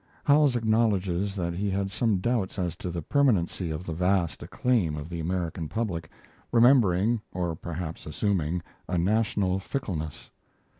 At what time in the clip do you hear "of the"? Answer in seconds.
3.69-3.93, 4.97-5.19